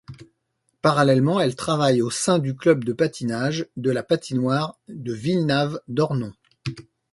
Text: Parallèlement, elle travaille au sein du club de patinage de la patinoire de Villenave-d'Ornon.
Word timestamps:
Parallèlement, 0.81 1.39
elle 1.41 1.55
travaille 1.55 2.01
au 2.01 2.09
sein 2.09 2.39
du 2.39 2.55
club 2.55 2.83
de 2.85 2.91
patinage 2.91 3.67
de 3.77 3.91
la 3.91 4.01
patinoire 4.01 4.79
de 4.87 5.13
Villenave-d'Ornon. 5.13 6.33